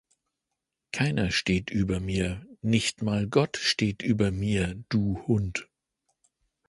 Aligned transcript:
Keiner 0.91 1.29
steht 1.29 1.69
über 1.69 1.99
mir, 1.99 2.43
nicht 2.63 3.03
mal 3.03 3.27
Gott 3.27 3.57
steht 3.57 4.01
über 4.01 4.31
mir 4.31 4.83
du 4.89 5.21
Hund. 5.27 5.69